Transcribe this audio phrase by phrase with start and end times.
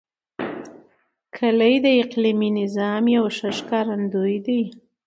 [1.35, 4.61] کلي د اقلیمي نظام یو ښه ښکارندوی دی.